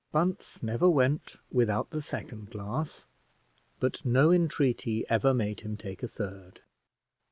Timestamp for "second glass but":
2.01-4.03